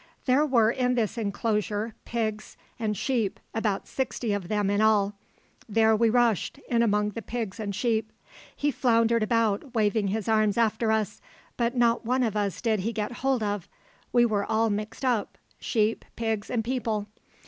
[0.25, 5.13] There were in this enclosure pigs and sheep, about sixty of them in all.
[5.69, 8.11] There we rushed, in among the pigs and sheep.
[8.55, 11.21] He floundered about, waving his two arms after us,
[11.55, 13.69] but not one of us did he get hold of;
[14.11, 17.05] we were all mixed up sheep, pigs and people.